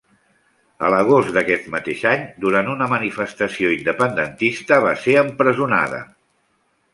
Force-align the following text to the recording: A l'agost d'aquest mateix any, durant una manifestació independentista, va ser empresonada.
A 0.85 0.87
l'agost 0.93 1.33
d'aquest 1.35 1.67
mateix 1.75 2.01
any, 2.11 2.23
durant 2.45 2.71
una 2.77 2.87
manifestació 2.95 3.71
independentista, 3.77 4.81
va 4.87 4.97
ser 5.05 5.15
empresonada. 5.27 6.03